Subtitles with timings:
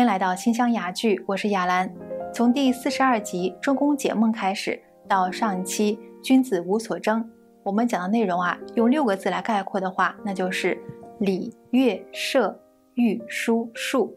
[0.00, 1.94] 欢迎来到新乡雅剧，我是雅兰。
[2.32, 7.30] 从第四十二集周公解梦开始，到上一期君子无所争，
[7.62, 10.82] 我们讲的内容啊，用六个字来概括的话，那就是
[11.18, 12.58] 礼、乐、射、
[12.94, 14.16] 御、书、数。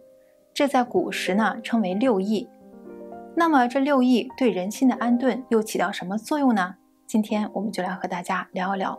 [0.53, 2.47] 这在古时呢称为六艺。
[3.35, 6.75] 那么这六艺对人心的安顿又起到什么作用呢？
[7.05, 8.97] 今天我们就来和大家聊一聊。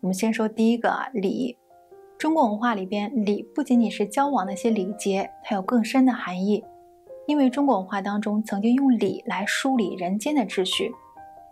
[0.00, 1.58] 我们先说第一个啊礼。
[2.16, 6.64] 中国文化里边，礼不仅仅是交往那些礼节，它有更深的含义。
[7.26, 10.92] 因为中国文化当中曾经用礼来梳理人间的秩序，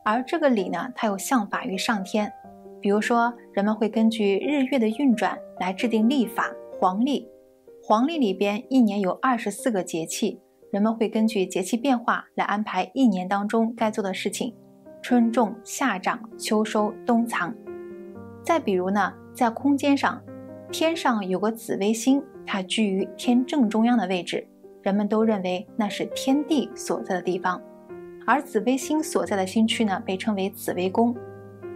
[0.05, 2.33] 而这个礼呢，它有相法于上天。
[2.81, 7.29] 比如说，人们会根据日月的运转来制定历法，黄历。
[7.83, 10.41] 黄历里边一年有二十四个节气，
[10.71, 14.55] 人们会根据节气变化来安排一年当中该做的事情：
[15.03, 17.55] 春种、夏长、秋收、冬藏。
[18.45, 20.23] 再比如呢，在空间上。
[20.71, 24.47] 天上有个紫微星，它居于天正中央的位置，
[24.83, 27.61] 人们都认为那是天地所在的地方。
[28.27, 31.15] 而紫微星所在的星区呢，被称为紫微宫。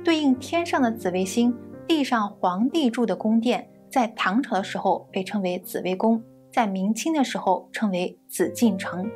[0.05, 1.55] 对应天上的紫微星，
[1.87, 9.11] 地上皇帝住的宫殿，在唐朝的时候被称为紫微宫，在明清的时候称为紫禁城。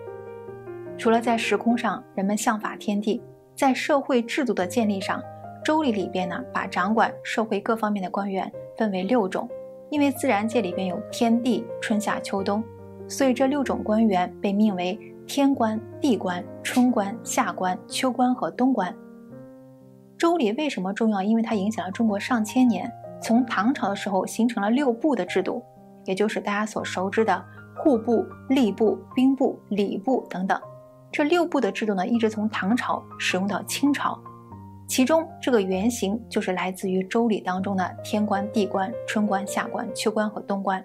[0.99, 3.23] 除了在时空上，人们向法天地，
[3.55, 5.21] 在社会制度的建立上，
[5.65, 9.49] 《周礼》里边呢，把掌管社会各方面的官员分为六种。
[9.91, 12.63] 因为自然界里边有天地春夏秋冬，
[13.09, 18.95] 所以这六种官员被命为天官、地官、春官、夏官、秋官和冬官。
[20.17, 21.23] 周礼为什么重要？
[21.23, 22.91] 因为它影响了中国上千年。
[23.23, 25.63] 从唐朝的时候形成了六部的制度，
[26.07, 27.45] 也就是大家所熟知的
[27.77, 30.59] 户部、吏部、兵部、礼部等等。
[31.13, 34.19] 这六部的制度呢，一直从唐朝使用到清朝。
[34.91, 40.85] 其中这个原型就是来自于《周礼》当中的天官、地官、春官、夏官、秋官和冬官。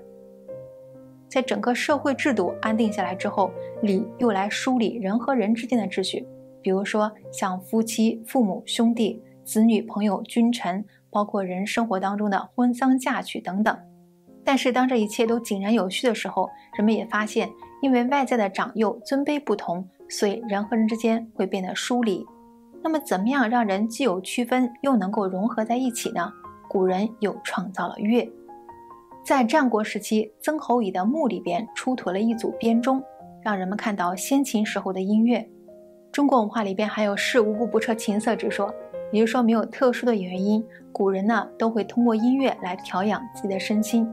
[1.28, 3.50] 在整个社会制度安定下来之后，
[3.82, 6.24] 礼又来梳理人和人之间的秩序，
[6.62, 13.76] 比如说像夫妻、父母、兄弟、子女、朋友、君臣，包括人生活当中的婚丧嫁娶等等。
[14.44, 17.50] 但是当这一切都井然有序的时候，人们也发现，
[17.82, 22.24] 因为外在的长幼尊卑不同，所以人和人之间会变得疏离。
[22.86, 26.32] 那么，怎么样让人既有区分，又能够融合在一起呢？
[26.70, 28.32] 古人又创造了乐。
[29.26, 33.02] 在战国时期，曾侯乙的墓里边出土了一组编钟，
[33.42, 35.44] 让人们看到先秦时候的音乐。
[36.12, 38.72] 中国文化里边还有“事无故不彻琴瑟”之说，
[39.12, 44.08] 也就是说，没有特殊的原因，古人呢都会通过音乐来调养自己的身心。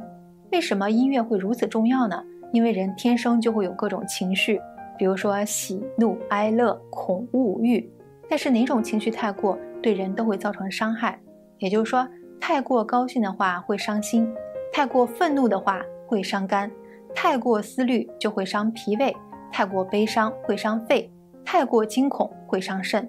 [0.50, 2.24] 为什么音乐会如此重要呢？
[2.54, 4.58] 因为人天生就会有各种情绪，
[4.96, 7.86] 比如说喜怒哀乐恐恶欲。
[8.32, 11.20] 但是哪种情绪太过，对人都会造成伤害。
[11.59, 12.09] 也就是说，
[12.41, 14.26] 太过高兴的话会伤心，
[14.72, 16.70] 太过愤怒的话会伤肝，
[17.15, 19.15] 太过思虑就会伤脾胃，
[19.53, 21.12] 太过悲伤会伤肺，
[21.44, 23.06] 太过惊恐会伤肾。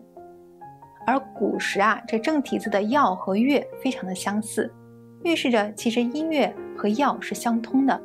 [1.07, 4.69] 而古时啊，这正体字的药和乐非常的相似，
[5.23, 7.97] 预示着其实音乐和药是相通的。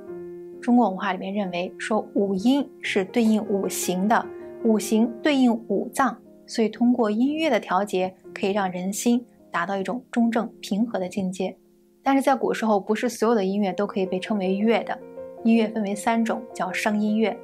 [0.62, 4.24] 中国文化里面认为说五音是对应五行的，
[4.62, 6.16] 五行对应五脏。
[6.48, 11.56] 所以，通过音乐的调节，可以让人心达到一种中正平和的境界。
[12.02, 14.98] 但是在古时候，不是所有的音乐都可以被称为乐的。
[15.44, 17.36] 音乐分为三种，叫声音乐。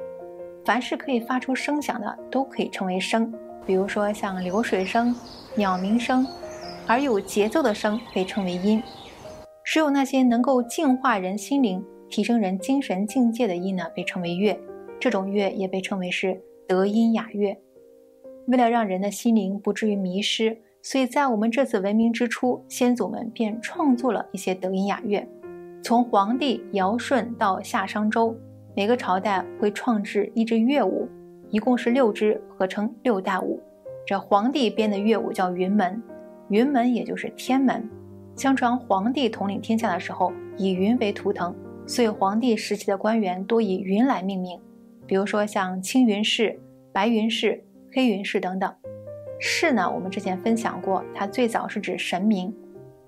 [0.64, 3.30] 凡是可以发出声响的，都可以称为声。
[3.66, 5.14] 比如说像流水声、
[5.54, 6.26] 鸟鸣声，
[6.86, 8.82] 而有节奏的声被称为音。
[9.62, 14.58] 只有那些能够净化人心灵、提升人精神境界的音呢，被称为乐。
[14.98, 17.54] 这种乐也被称为是德音雅乐。
[18.46, 25.26] 为了让人的心灵不至于迷失，所以在我们这次文明之初，先祖们便创作了一些德音雅乐。
[25.82, 28.36] 从黄帝尧舜到夏商周，
[28.76, 31.08] 每个朝代会创制一支乐舞，
[31.50, 33.60] 一共是六支，合称六大舞。
[34.06, 36.02] 这黄帝编的乐舞叫云门，
[36.48, 37.88] 云门也就是天门。
[38.36, 41.54] 相传黄帝统领天下的时候，以云为图腾，
[41.86, 44.60] 所以黄帝时期的官员多以云来命名，
[45.06, 46.60] 比如说像青云氏、
[46.92, 47.64] 白云氏。
[47.94, 48.74] 黑云氏等等，
[49.38, 49.88] 氏呢？
[49.88, 52.52] 我们之前分享过，它最早是指神明，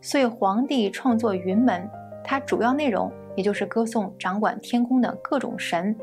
[0.01, 1.91] 所以皇帝创作云门，
[2.23, 5.97] 它主要内容也就是歌颂掌管天空的各种神，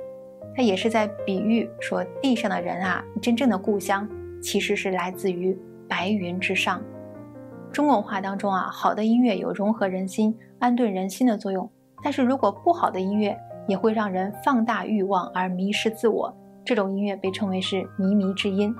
[0.53, 4.05] 它也是在比喻说地上的人啊，真正的故乡
[4.41, 5.57] 其实是来自于
[5.87, 6.81] 白云之上。
[7.71, 11.71] 中国文化当中啊，好的音乐有融合人心、安顿人心的作用，
[12.03, 13.33] 但是如果不好的音乐
[13.65, 16.35] 也会让人放大欲望而迷失自我。
[16.65, 18.73] 这种音乐被称为是靡靡之音，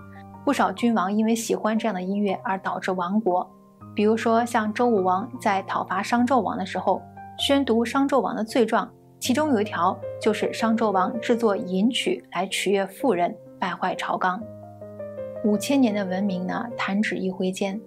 [0.46, 3.50] 不少君王因为喜欢这样的音乐而导致亡国。
[3.96, 7.02] 比如说，像周武王在讨伐商纣王的时候，
[7.38, 14.42] 宣读商纣王的罪状，其中有一条就是商纣王制作淫曲来取悦妇人，败坏朝纲。
[15.44, 17.80] 五千年的文明呢，弹指一挥间。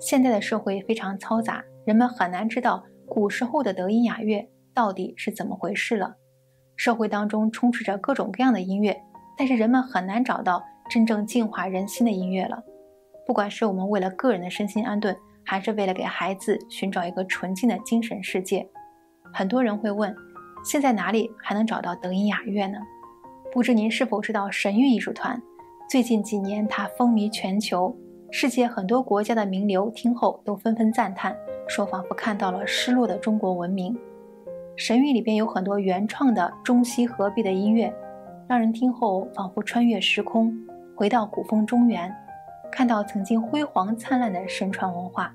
[0.00, 6.16] 现在的社会非常嘈杂，人们很难知道古时候的德音雅乐到底是怎么回事了。
[6.76, 9.00] 社会当中充斥着各种各样的音乐，
[9.36, 12.62] 但是人们很难找到真正净化人心的音乐了。
[13.26, 18.68] 不管是我们为了个人的身心安顿，还是为了给孩子寻找一个纯净的精神世界，
[19.32, 20.14] 很多人会问：
[20.64, 22.78] 现在哪里还能找到德音雅乐呢？
[23.52, 25.40] 不知您是否知道神韵艺术团？
[25.88, 27.96] 最近几年，它风靡全球，
[28.30, 31.36] 世界很多国家的名流听后都纷纷赞叹，
[31.68, 33.96] 说仿佛看到了失落的中国文明。
[34.76, 37.94] 神韵里边有很多原创的中西合璧的音乐，
[38.46, 40.54] 让人听后仿佛穿越时空，
[40.94, 42.14] 回到古风中原，
[42.70, 45.34] 看到曾经辉煌灿烂的神传文化。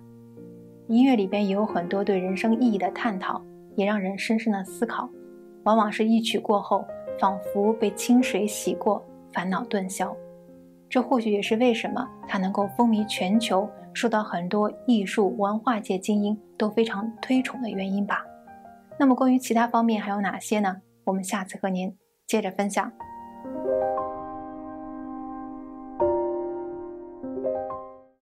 [0.87, 3.41] 音乐里边也有很多对人生意义的探讨，
[3.75, 5.09] 也让人深深的思考。
[5.63, 6.85] 往往是一曲过后，
[7.19, 9.03] 仿佛被清水洗过，
[9.33, 10.15] 烦恼顿消。
[10.87, 18.25] 这或许也是为什么它能够风靡全球，受到很多艺术文化界精英都非常推崇的原因吧。
[18.97, 20.77] 那么关于其他方面还有哪些呢？
[21.05, 21.95] 我们下次和您
[22.29, 22.93] 接着分享。